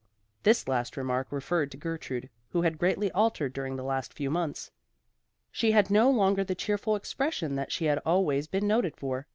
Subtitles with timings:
[0.41, 4.71] This last remark referred to Gertrude, who had greatly altered during the last few months.
[5.51, 9.27] She had no longer the cheerful expression that she had always been noted for.